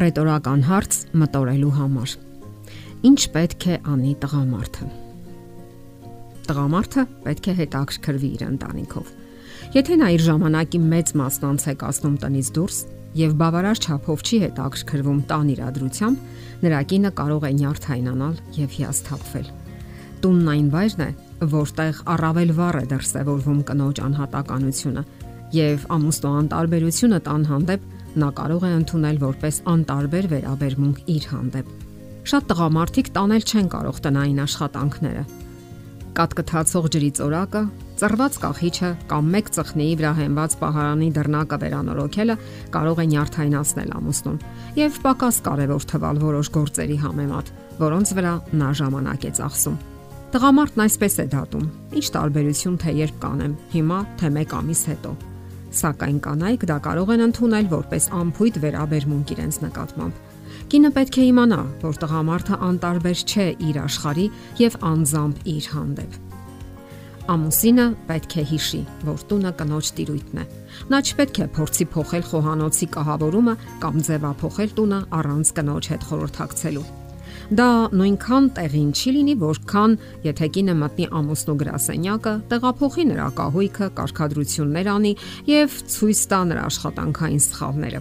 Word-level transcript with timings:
Ռետորական 0.00 0.62
հարց 0.64 0.96
մտորելու 1.20 1.70
համար։ 1.76 2.12
Ինչ 3.04 3.18
պետք 3.34 3.64
է 3.68 3.74
անի 3.92 4.12
տղամարդը։ 4.22 4.86
Տղամարդը 6.46 7.04
պետք 7.26 7.48
է 7.52 7.54
հետաքրքրվի 7.58 8.30
իր 8.38 8.44
ընտանիքով։ 8.46 9.10
Եթե 9.76 9.98
նա 10.00 10.08
իր 10.16 10.24
ժամանակի 10.24 10.80
մեծ 10.94 11.12
մասն 11.20 11.44
անց 11.50 11.66
է 11.68 11.74
կասնում 11.84 12.16
տնից 12.24 12.50
դուրս 12.56 12.78
եւ 13.20 13.36
բավարար 13.44 13.82
չափով 13.84 14.24
չի 14.24 14.40
հետաքրքրվում 14.46 15.20
տան 15.28 15.52
իրադրությամբ, 15.60 16.24
նրա 16.64 16.80
կինը 16.90 17.12
կարող 17.20 17.44
է 17.44 17.52
նյարդայնանալ 17.60 18.34
եւ 18.56 18.74
հիասթափվել։ 18.80 19.54
Տունն 20.24 20.50
այն 20.56 20.66
վայրն 20.80 21.04
է, 21.04 21.10
որտեղ 21.60 22.04
առավել 22.16 22.50
վառ 22.56 22.80
է 22.80 22.84
դրսևորվում 22.96 23.60
կնոջ 23.68 24.00
անհատականությունը 24.08 25.04
եւ 25.60 25.88
ամուսնու 26.00 26.36
անտարբերությունը 26.40 27.24
տան 27.28 27.48
հանդեպ 27.50 27.88
նա 28.18 28.28
կարող 28.40 28.64
է 28.66 28.70
ընդունել 28.80 29.18
որպես 29.22 29.60
անտարբեր 29.70 30.26
վերաբերմունք 30.30 30.98
իր 31.14 31.28
հանդեպ։ 31.30 31.68
Շատ 32.30 32.48
տղամարդիկ 32.50 33.12
տանել 33.14 33.44
չեն 33.46 33.68
կարող 33.74 34.00
տնային 34.06 34.42
աշխատանքները։ 34.44 35.22
Կատկթացող 36.10 36.88
ջրի 36.90 37.10
ծորակը, 37.20 37.62
ծռված 38.00 38.36
կախիչը 38.42 38.90
կամ 39.12 39.30
մեկ 39.34 39.50
ծխնիի 39.54 39.94
վրա 40.00 40.10
հենված 40.18 40.56
պահարանի 40.60 41.08
դռնակը 41.16 41.58
վերանորոգելը 41.62 42.36
կարող 42.74 43.00
է 43.00 43.06
նյարդայնացնել 43.12 43.94
ամուսնուն 44.00 44.42
եւ 44.80 45.00
պակաս 45.06 45.40
կարևոր 45.46 45.88
թվալ 45.94 46.20
որոշ 46.26 46.52
գործերի 46.58 46.98
համեմատ, 47.06 47.54
որոնց 47.80 48.14
վրա 48.18 48.34
նա 48.58 48.70
ժամանակ 48.82 49.26
է 49.30 49.32
ծախսում։ 49.38 49.80
Տղամարդն 50.30 50.84
այսպես 50.86 51.18
է 51.20 51.26
դատում. 51.30 51.66
Ինչ 52.00 52.06
տարբերություն 52.14 52.78
թե 52.84 52.94
երբ 53.00 53.18
կանեմ, 53.24 53.58
հիմա 53.74 53.98
թե 54.20 54.34
1 54.44 54.56
ամիս 54.60 54.86
հետո 54.94 55.18
Սակայն 55.70 56.18
կանայք 56.24 56.64
դա 56.66 56.76
կարող 56.82 57.12
են 57.14 57.22
ընդունել 57.28 57.68
որպես 57.70 58.08
ամփույթ 58.20 58.56
վերաբերմունք 58.64 59.32
իրենց 59.36 59.58
նկատմամբ։ 59.64 60.26
Կինը 60.70 60.90
պետք 60.96 61.18
է 61.20 61.26
իմանա, 61.30 61.60
որ 61.84 62.00
տղամարդը 62.02 62.58
անտարբեր 62.70 63.22
չէ 63.30 63.46
իր 63.70 63.78
աշխարհի 63.84 64.26
եւ 64.60 64.76
անձամբ 64.90 65.40
իր 65.54 65.68
հանդեպ։ 65.74 66.18
Ամուսինը 67.30 67.86
պետք 68.08 68.36
է 68.40 68.44
հիշի, 68.50 68.80
որ 69.06 69.20
տունը 69.30 69.52
կնոջ 69.60 69.90
տիրույթն 69.98 70.40
է։ 70.42 70.46
Նա 70.90 71.02
չպետք 71.06 71.42
է 71.44 71.46
փորձի 71.58 71.86
փոխել 71.94 72.24
խոհանոցի 72.30 72.88
կահավորումը 72.96 73.54
կամ 73.84 74.00
ձևափոխել 74.08 74.74
տունը 74.80 75.04
առանց 75.20 75.54
կնոջ 75.60 75.92
հետ 75.94 76.08
խորհրդակցելու։ 76.10 76.88
Դա 77.50 77.90
նույնքան 77.90 78.44
տեղին 78.54 78.90
չի 78.94 79.12
լինի, 79.16 79.32
որքան 79.40 79.94
եթե 80.22 80.46
կինը 80.54 80.74
մտնի 80.78 81.06
ամուսնու 81.18 81.54
գրասենյակը, 81.58 82.34
տեղափոխի 82.52 83.04
նրա 83.10 83.24
կահույքը, 83.40 83.88
կարգադրություններ 83.96 84.90
անի 84.92 85.10
եւ 85.50 85.74
ցույց 85.94 86.20
տա 86.30 86.38
նրա 86.50 86.66
աշխատանքային 86.70 87.42
սխալները։ 87.50 88.00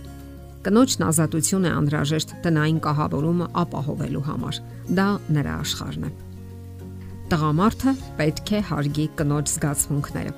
Կնոջն 0.69 1.05
ազատություն 1.07 1.65
է 1.65 1.71
անհրաժեշտ 1.79 2.33
տնային 2.45 2.79
կահավորումը 2.85 3.47
ապահովելու 3.63 4.23
համար։ 4.29 4.59
Դա 4.99 5.07
նրա 5.33 5.55
աշխարհն 5.65 6.05
է։ 6.05 6.11
Տղամարդը 7.33 7.93
պետք 8.19 8.51
է 8.53 8.61
հարգի 8.69 9.05
կնոջ 9.17 9.53
զգացմունքները։ 9.55 10.35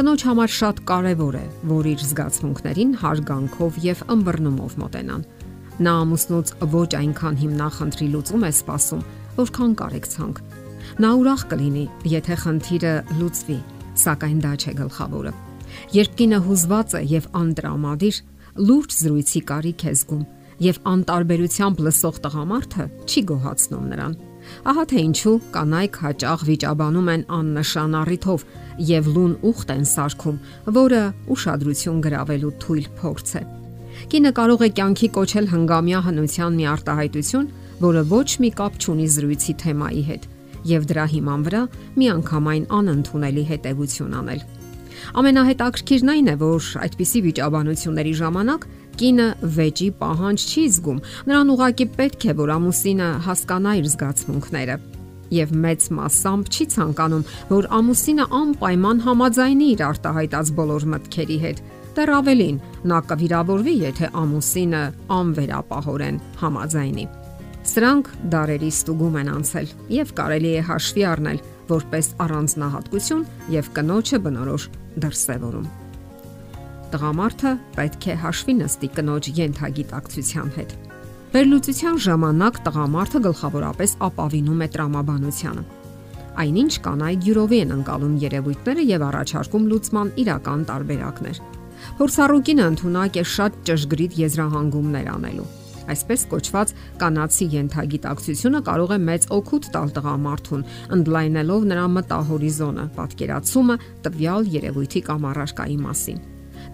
Կնոջ 0.00 0.24
համար 0.26 0.50
շատ 0.58 0.82
կարևոր 0.90 1.38
է, 1.38 1.44
որ 1.70 1.88
իր 1.94 2.02
զգացմունքներին 2.10 2.96
հարգանքով 3.04 3.78
եւ 3.86 4.02
ըմբռնումով 4.16 4.76
մոտենան 4.82 5.24
Նա 5.80 5.92
ամուսնուց 6.04 6.50
ոչ 6.74 6.88
այնքան 6.98 7.36
հիմնախնդրի 7.40 8.06
լուծում 8.14 8.42
է 8.44 8.50
սպասում, 8.52 9.04
որքան 9.40 9.76
կարեկցանք։ 9.80 10.40
Նա 11.00 11.10
ուրախ 11.20 11.44
կլինի, 11.52 11.84
եթե 12.12 12.36
խնդիրը 12.42 12.92
լուծվի, 13.20 13.56
սակայն 14.02 14.42
դա 14.44 14.52
չէ 14.60 14.74
գլխավորը։ 14.80 15.32
Երբ 15.96 16.18
կինը 16.20 16.40
հուզված 16.46 16.96
է 16.98 17.02
եւ 17.14 17.28
անտրամադիր, 17.40 18.16
լուրջ 18.70 18.96
զրույցի 19.00 19.40
կարիք 19.50 19.84
է 19.86 19.94
զգում 20.00 20.24
եւ 20.60 20.80
անտարբերությամբ 20.90 21.80
լսող 21.86 22.18
տղամարդը 22.26 22.86
չի 23.08 23.22
գոհացնում 23.30 23.86
նրան։ 23.94 24.18
Ահա 24.70 24.84
թե 24.90 25.04
ինչու 25.06 25.36
կանայք 25.54 25.96
հաճախ 26.04 26.44
վիճաբանում 26.50 27.08
են 27.14 27.24
աննշան 27.38 27.96
առիթով 28.00 28.44
եւ 28.90 29.10
լուն 29.14 29.32
ուխտ 29.52 29.72
են 29.76 29.88
սարքում, 29.94 30.42
որը 30.80 31.02
ուշադրություն 31.36 32.04
գրավելու 32.08 32.54
թույլ 32.64 32.92
փորձ 33.00 33.34
է։ 33.40 33.44
Կինը 34.08 34.30
կարող 34.36 34.62
է 34.64 34.68
կյանքի 34.78 35.08
կոչել 35.16 35.48
հնգամյա 35.50 36.00
հնության 36.06 36.56
մի 36.60 36.66
արտահայտություն, 36.70 37.48
որը 37.80 38.02
ոչ 38.10 38.28
մի 38.40 38.50
կապ 38.60 38.78
չունի 38.80 39.06
զրույցի 39.14 39.54
թեմայի 39.60 40.02
հետ, 40.10 40.24
եւ 40.70 40.86
դրա 40.90 41.04
հիման 41.14 41.44
վրա 41.46 41.62
միանգամայն 42.00 42.64
անընդունելի 42.80 43.44
հետևություն 43.50 44.16
անել։ 44.20 44.42
Ամենահետաքրքիրն 45.20 46.12
այն 46.14 46.30
է, 46.30 46.36
որ 46.40 46.68
այդպիսի 46.84 47.20
վիճաբանությունների 47.26 48.14
ժամանակ 48.20 48.66
կինը 49.00 49.28
վեճի 49.56 49.88
պահանջ 50.00 50.46
չի 50.50 50.64
զգում։ 50.76 51.02
Նրան 51.30 51.52
ուղակի 51.54 51.86
պետք 51.96 52.26
է, 52.30 52.34
որ 52.40 52.54
ամուսինը 52.56 53.10
հասկանա 53.26 53.74
իր 53.80 53.86
զգացմունքները 53.94 54.76
եւ 55.30 55.52
մեծ 55.62 55.84
մասամբ 55.94 56.48
չի 56.50 56.64
ցանկանում, 56.74 57.26
որ 57.54 57.68
ամուսինը 57.78 58.24
անպայման 58.40 59.02
համաձայնի 59.06 59.68
իր 59.74 59.82
արտահայտած 59.90 60.50
բոլոր 60.58 60.86
մտքերի 60.90 61.38
հետ 61.44 61.62
Դեռ 61.90 62.10
ավելին, 62.14 62.58
նա 62.86 62.98
կվիրավորվի, 63.10 63.72
եթե 63.80 64.08
ամուսինը 64.20 64.82
անվերապահորեն 65.16 66.20
համաձայնի։ 66.42 67.06
Սրանք 67.70 68.10
դարերի 68.32 68.70
ստուգում 68.72 69.16
են 69.20 69.30
անցել 69.34 69.72
եւ 69.96 70.12
կարելի 70.20 70.52
է 70.60 70.62
հաշվի 70.70 71.04
առնել 71.10 71.42
որպես 71.70 72.06
առանձնահատկություն 72.24 73.26
եւ 73.56 73.72
կնոջը 73.76 74.20
բնորոշ 74.26 74.68
դրսևորում։ 75.04 75.66
Տղամարդը 76.94 77.52
պետք 77.76 78.06
է 78.10 78.16
հաշվի 78.22 78.54
նստի 78.60 78.88
կնոջ 78.96 79.30
յենթագիտակցության 79.40 80.48
հետ։ 80.56 80.72
Վերլուծության 81.30 82.00
ժամանակ 82.06 82.64
տղամարդը 82.70 83.20
գլխավորապես 83.26 83.92
ապավինում 84.10 84.64
է 84.66 84.68
տրամաբանությանը։ 84.74 85.64
Այնինչ 86.40 86.72
կանայք 86.86 87.24
յուրովի 87.30 87.58
են 87.66 87.72
անցալում 87.76 88.18
երևույթները 88.24 88.84
եւ 88.90 89.06
առաջարկում 89.10 89.64
լուծման 89.70 90.12
իրական 90.24 90.60
տարբերակներ։ 90.70 91.40
Փորձառուկինը 92.00 92.64
ընդունակ 92.64 93.16
է 93.20 93.22
շատ 93.28 93.56
ճշգրիտ 93.68 94.14
եզրահանգումներ 94.16 95.08
անելու։ 95.12 95.48
Այսպես 95.92 96.22
կոչված 96.30 96.70
կանացի 97.02 97.48
յենթագիտակցությունը 97.54 98.60
կարող 98.68 98.94
է 98.94 98.98
մեծ 99.08 99.26
օգուտ 99.36 99.68
տալ 99.74 99.92
տղամարդուն, 99.98 100.62
ընդլայնելով 100.96 101.66
նրա 101.72 101.84
մտահորիզոնը, 101.96 102.86
պատկերացումը 102.96 103.76
տվյալ 104.06 104.48
երևույթի 104.54 105.02
կամ 105.10 105.28
առարկայի 105.32 105.76
մասին։ 105.84 106.24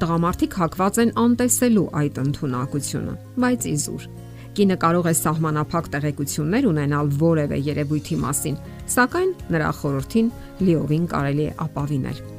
Տղամարդիկ 0.06 0.56
հակված 0.62 1.02
են 1.02 1.12
անտեսելու 1.26 1.86
այդ 2.06 2.22
ընդունակությունը, 2.26 3.18
բայց 3.42 3.68
իզուր 3.74 4.08
կինը 4.56 4.76
կարող 4.86 5.10
է 5.10 5.14
սահմանափակ 5.26 5.90
տեղեկություններ 5.96 6.70
ունենալ 6.70 7.10
որևէ 7.26 7.58
երևույթի 7.66 8.16
մասին, 8.22 8.56
սակայն 8.94 9.36
նրա 9.52 9.74
խորհրդին 9.82 10.32
լիովին 10.70 11.12
կարելի 11.12 11.50
է 11.50 11.52
ապավինել։ 11.66 12.35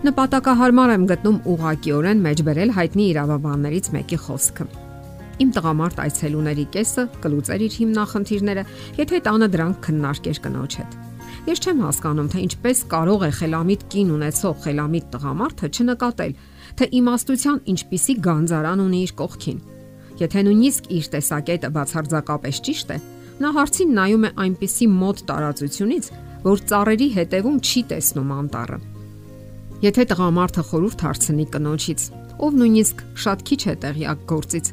Նպատակահարմար 0.00 0.90
եմ 0.94 1.02
գտնում 1.10 1.34
ուղղակիորեն 1.52 2.20
մեջբերել 2.24 2.70
հայտնի 2.72 3.04
իրավաբաններից 3.10 3.88
մեկի 3.92 4.18
խոսքը։ 4.24 4.64
Իմ 5.44 5.50
տղամարդ 5.56 5.98
այցելուների 6.04 6.62
կեսը 6.76 7.02
կլուծեր 7.20 7.64
իր 7.66 7.74
հիմնախնդիրները, 7.80 8.62
եթե 8.96 9.20
տանը 9.26 9.48
դրանք 9.52 9.82
քննարկեր 9.84 10.40
կնոջ 10.46 10.76
հետ։ 10.80 10.96
Ես 11.50 11.60
չեմ 11.60 11.82
հասկանում, 11.84 12.30
թե 12.32 12.40
ինչպես 12.46 12.80
կարող 12.94 13.24
է 13.28 13.30
խելամիտ 13.40 13.84
կին 13.92 14.14
ունեցող 14.16 14.54
խելամիտ 14.64 15.10
տղամարդը 15.12 15.70
չնկատել, 15.76 16.32
թե 16.80 16.88
իմաստության 17.00 17.58
ինչպիսի 17.74 18.16
գանձարան 18.24 18.84
ունի 18.88 19.00
իր 19.04 19.12
կողքին։ 19.20 19.58
Եթե 20.20 20.44
նույնիսկ 20.48 20.88
իր 20.96 21.10
տեսակետը 21.16 21.72
բացարձակապես 21.76 22.62
ճիշտ 22.70 22.94
է, 22.96 22.98
նա 23.40 23.52
հարցին 23.60 23.92
նայում 24.00 24.24
է 24.24 24.32
այնպիսի 24.46 24.88
մոտ 24.96 25.22
տարածությունից, 25.28 26.10
որ 26.48 26.64
ծառերի 26.72 27.10
հետևում 27.20 27.60
չի 27.60 27.84
տեսնում 27.92 28.34
անտառը։ 28.40 28.80
Եթե 29.80 30.04
տղամարդը 30.10 30.62
խորուրդ 30.68 31.02
հարցնի 31.06 31.44
կնոջից, 31.54 32.02
ով 32.44 32.56
նույնիսկ 32.60 32.98
շատ 33.24 33.44
քիչ 33.48 33.60
է 33.72 33.74
տեղյակ 33.84 34.26
գործից, 34.28 34.66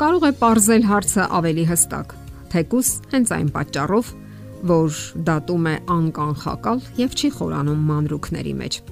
կարող 0.00 0.26
է 0.26 0.30
ողրզել 0.40 0.88
հարցը 0.88 1.26
ավելի 1.38 1.66
հստակ, 1.68 2.14
թեկուս 2.54 2.90
հենց 3.14 3.32
այն 3.38 3.52
պատճառով, 3.54 4.10
որ 4.72 4.98
դատում 5.30 5.70
է 5.70 5.74
անկանխակալ 5.94 6.84
եւ 6.98 7.16
չի 7.18 7.30
խորանում 7.38 7.88
մանրուքների 7.92 8.54
մեջ։ 8.58 8.82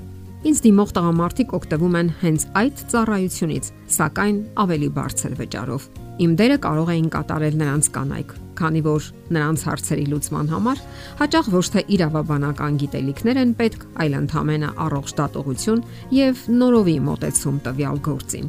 Ինձ 0.47 0.59
դիմող 0.71 0.91
տղամարդիկ 0.97 1.55
օգտվում 1.59 1.97
են 2.01 2.11
հենց 2.23 2.49
այդ 2.63 2.83
ծառայությունից, 2.95 3.71
սակայն 3.97 4.37
ավելի 4.63 4.91
բարձր 5.01 5.41
վճարով։ 5.43 5.89
Իմ 6.17 6.33
դերը 6.41 6.57
կարող 6.65 6.91
էին 6.95 7.09
կատարել 7.13 7.57
նրանց 7.61 7.89
կանայք, 7.93 8.31
քանի 8.57 8.81
որ 8.87 9.09
նրանց 9.37 9.65
հարցերի 9.69 10.05
լուծման 10.13 10.47
համար 10.49 10.79
հաճախ 11.19 11.51
ոչ 11.53 11.65
թե 11.75 11.83
իրավաբանական 11.97 12.79
գիտելիքներ 12.81 13.41
են 13.43 13.53
պետք, 13.59 13.85
այլ 14.01 14.17
ընդհանրապես 14.21 14.81
առողջ 14.87 15.13
դատողություն 15.21 15.83
եւ 16.17 16.41
նորովի 16.57 16.97
մոտեցում 17.11 17.61
տվյալ 17.69 18.01
գործին։ 18.09 18.49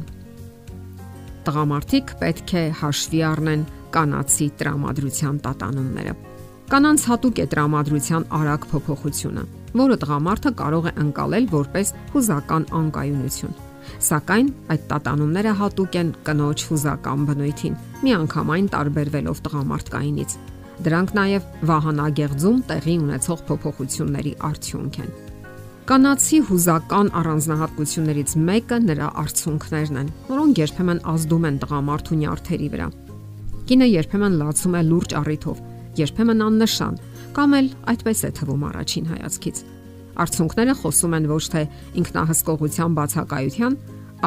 Տղամարդիկ 1.48 2.16
պետք 2.24 2.56
է 2.56 2.64
հաշվի 2.80 3.22
առնեն 3.28 3.68
կանացի 3.92 4.48
տրամադրության 4.58 5.38
տատանումները։ 5.44 6.18
Կանանց 6.72 7.06
հատուկ 7.08 7.38
է 7.44 7.46
տրամադրության 7.52 8.28
արագ 8.38 8.68
փոփոխությունը, 8.72 9.46
որը 9.80 9.96
տղամարդը 10.08 10.52
կարող 10.64 10.88
է 10.88 10.92
ընկալել 11.04 11.48
որպես 11.52 11.96
հուզական 12.16 12.68
անկայունություն։ 12.80 13.67
Սակայն 14.08 14.48
այդ 14.74 14.82
տատանումները 14.92 15.52
հատուկ 15.58 15.96
են 16.02 16.10
կնոջ 16.28 16.64
հուզական 16.68 17.24
բնույթին, 17.28 17.78
միանգամայն 18.04 18.68
տարբերվելով 18.74 19.40
տղամարդկայինից։ 19.48 20.36
Դրանք 20.88 21.14
նաև 21.18 21.46
վահանագեղձում 21.68 22.58
տեղի 22.68 22.94
ունեցող 23.02 23.40
փոփոխությունների 23.48 24.32
արդյունք 24.48 24.98
են։ 25.02 25.10
Կանացի 25.88 26.38
հուզական 26.50 27.08
առանձնահատկություններից 27.18 28.32
մեկը 28.48 28.78
նրա 28.84 29.08
արցունքներն 29.22 29.98
են, 30.02 30.10
որոնք 30.28 30.60
երբեմն 30.60 31.00
ազդում 31.12 31.46
են 31.48 31.58
տղամարդու 31.64 32.18
նյարդերի 32.22 32.68
վրա։ 32.74 32.88
Կինը 33.68 33.88
երբեմն 33.88 34.36
լացում 34.42 34.76
է 34.78 34.82
լուրջ 34.90 35.16
առիթով, 35.22 35.64
երբեմն 36.02 36.44
աննշան, 36.48 37.00
կամ 37.38 37.58
էլ 37.58 37.72
այդպես 37.94 38.22
է 38.28 38.30
թվում 38.38 38.68
առաջին 38.68 39.10
հայացքից։ 39.16 39.64
Արցունքները 40.18 40.74
խոսում 40.80 41.14
են 41.18 41.26
ոչ 41.30 41.42
թե 41.52 41.60
ինքնահսկողության 42.02 42.94
բացակայության, 42.98 43.74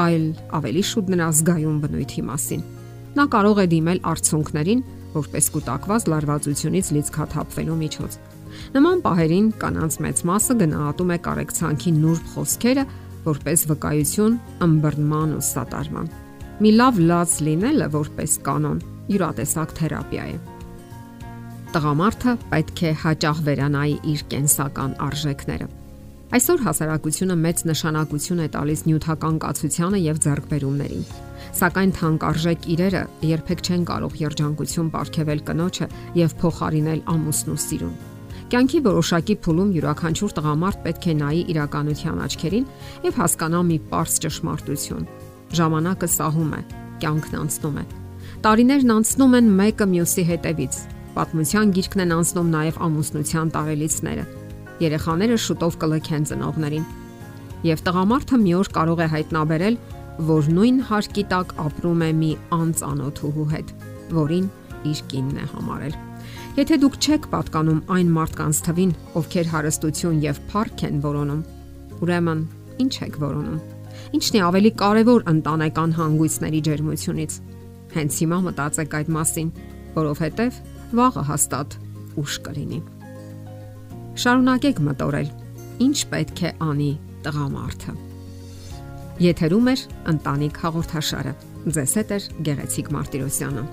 այլ 0.02 0.26
ավելի 0.56 0.84
շուտ 0.88 1.10
նրա 1.12 1.28
զգայուն 1.36 1.80
բնույթի 1.84 2.22
մասին։ 2.32 2.62
Նա 3.12 3.26
կարող 3.34 3.58
է 3.60 3.66
դիմել 3.72 4.00
արցունքներին 4.12 4.84
որպես 5.12 5.50
կൂട്ടակված 5.52 6.06
լարվածությունից 6.12 6.92
լիցքաթափվելու 6.96 7.80
միջոց։ 7.82 8.16
Նման 8.76 9.02
պահերին 9.04 9.50
կանանց 9.60 9.98
մեծ 10.06 10.22
մասը 10.32 10.56
գնահատում 10.62 11.12
է 11.12 11.18
կարեկցանքի 11.28 11.92
նուրբ 11.98 12.32
խոսքերը 12.36 12.86
որպես 13.28 13.66
վկայություն 13.72 14.40
ըմբռնման 14.68 15.36
ու 15.36 15.44
սատարման։ 15.52 16.10
Մի 16.62 16.72
լավ 16.78 17.04
լաց 17.12 17.36
լինելը 17.48 17.92
որպես 18.00 18.38
կանոն 18.48 18.82
յուրատեսակ 19.12 19.76
թերապիա 19.82 20.26
է։ 20.32 20.40
Տղամարդը 21.72 22.34
պետք 22.52 22.82
է 22.88 22.96
հաճախ 23.04 23.46
վերանայի 23.48 23.96
իր 24.16 24.26
կենսական 24.32 24.98
արժեքները 25.08 25.70
Այսօր 26.32 26.62
հասարակությունը 26.64 27.36
մեծ 27.44 27.62
նշանակություն 27.68 28.40
է 28.40 28.46
տալիս 28.54 28.82
նյութական 28.88 29.40
կացությանը 29.44 29.98
եւ 30.00 30.20
ձեռքբերումներին։ 30.24 31.02
Սակայն 31.60 31.92
թանկարժեք 31.98 32.68
իրերը 32.72 33.02
երբեք 33.28 33.64
չեն 33.68 33.84
կարող 33.90 34.16
երջանկություն 34.22 34.92
ապարգևել 34.94 35.44
կնոջը 35.52 35.90
եւ 36.22 36.36
փոխարինել 36.40 37.04
ամուսնու 37.12 37.58
սիրուն։ 37.66 38.00
Կյանքի 38.52 38.80
որոշակի 38.88 39.36
փուլում 39.44 39.74
յուրաքանչյուր 39.76 40.36
տղամարդ 40.40 40.80
պետք 40.88 41.04
է 41.12 41.16
նայի 41.20 41.44
իրականության 41.52 42.24
աչքերին 42.32 42.66
եւ 43.12 43.20
հասկանա 43.20 43.62
մի 43.68 43.78
པարս 43.92 44.20
ճշմարտություն։ 44.24 45.08
Ժամանակը 45.60 46.12
սահում 46.16 46.52
է, 46.56 46.62
կյանքն 47.04 47.40
անցնում 47.44 47.82
է։ 47.82 47.86
Տարիներն 48.48 48.94
անցնում 48.96 49.36
են 49.42 49.56
մեկը 49.60 49.88
մյուսի 49.96 50.24
հետևից։ 50.32 50.84
Պատմության 51.12 51.74
գիրկն 51.76 52.06
են 52.08 52.16
անցնում 52.22 52.54
նաև 52.56 52.86
ամուսնության 52.88 53.52
տարելիցները 53.52 54.26
երեխաները 54.82 55.38
շուտով 55.46 55.78
կլքեն 55.82 56.28
ծնողներին։ 56.32 56.86
Եվ 57.72 57.84
տղամարդը 57.88 58.38
մի 58.42 58.54
օր 58.58 58.70
կարող 58.78 59.02
է 59.02 59.08
հայտնաբերել, 59.16 59.76
որ 60.32 60.48
նույն 60.58 60.80
հարկի 60.90 61.24
տակ 61.32 61.54
ապրում 61.66 62.02
է 62.02 62.10
մի 62.22 62.32
անծանոթ 62.58 63.22
հուհու 63.26 63.50
հետ, 63.52 63.74
որին 64.18 64.48
իր 64.92 65.04
կինն 65.12 65.42
է 65.42 65.46
համարել։ 65.52 66.00
Եթե 66.58 66.78
դուք 66.82 66.98
չեք 67.02 67.28
պատկանում 67.32 67.82
այն 67.96 68.10
մարդկանց 68.18 68.62
թվին, 68.68 68.96
ովքեր 69.22 69.52
հարստություն 69.52 70.22
եւ 70.26 70.42
փառք 70.52 70.84
են 70.90 70.98
որոնում, 71.06 71.44
ուրեմն 72.02 72.42
ինչ 72.84 72.94
եք 73.08 73.20
որոնում։ 73.22 73.62
Ինչն 74.18 74.38
է 74.38 74.42
ավելի 74.48 74.72
կարևոր 74.82 75.28
ընտանեկան 75.32 75.96
հանգույցների 76.00 76.62
ջերմությունից։ 76.68 77.38
Հենց 77.96 78.22
հիմա 78.24 78.40
մտածեք 78.48 78.98
այդ 79.02 79.14
մասին, 79.18 79.54
որովհետև 80.00 80.64
վաղը 81.02 81.28
հաստատ 81.32 81.78
ուշ 82.22 82.42
կլինի։ 82.48 82.82
Շարունակեք 84.20 84.80
մտորել։ 84.84 85.30
Ինչ 85.86 85.98
պետք 86.12 86.42
է 86.44 86.50
անի 86.66 86.90
տղամարդը։ 87.24 87.94
Եթերում 89.22 89.70
է 89.72 89.76
ընտանիք 90.12 90.60
հաղորդաշարը։ 90.66 91.34
Ձեզ 91.78 91.94
հետ 92.02 92.12
է 92.12 92.20
Գեղեցիկ 92.48 92.92
Մարտիրոսյանը։ 92.96 93.64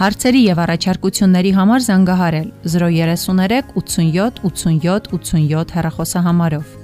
Հարցերի 0.00 0.42
եւ 0.48 0.60
առաջարկությունների 0.64 1.50
համար 1.60 1.82
զանգահարել 1.86 2.46
033 2.74 3.74
87 3.76 4.40
87 4.48 5.10
87 5.14 5.74
հեռախոսահամարով։ 5.76 6.79